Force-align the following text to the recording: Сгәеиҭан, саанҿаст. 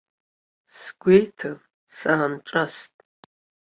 Сгәеиҭан, 0.77 1.57
саанҿаст. 1.95 2.95